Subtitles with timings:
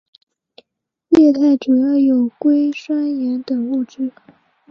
[1.09, 4.11] 液态主要有硅酸盐等物质。